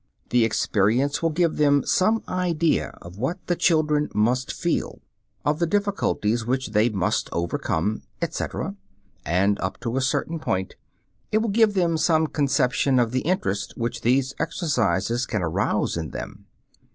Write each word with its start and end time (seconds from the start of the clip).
The 0.31 0.43
experience 0.43 1.21
will 1.21 1.29
give 1.29 1.57
them 1.57 1.85
some 1.85 2.23
idea 2.27 2.97
of 3.03 3.19
what 3.19 3.37
the 3.45 3.55
children 3.55 4.09
must 4.15 4.51
feel, 4.51 4.99
of 5.45 5.59
the 5.59 5.67
difficulties 5.67 6.43
which 6.43 6.71
they 6.71 6.89
must 6.89 7.29
overcome, 7.31 8.01
etc., 8.19 8.75
and, 9.27 9.59
up 9.59 9.79
to 9.81 9.97
a 9.97 10.01
certain 10.01 10.39
point, 10.39 10.75
it 11.31 11.37
will 11.37 11.49
give 11.49 11.75
them 11.75 11.97
some 11.97 12.25
conception 12.25 12.97
of 12.97 13.11
the 13.11 13.21
interest 13.21 13.75
which 13.77 14.01
these 14.01 14.33
exercises 14.39 15.27
can 15.27 15.43
arouse 15.43 15.95
in 15.95 16.09
them. 16.09 16.47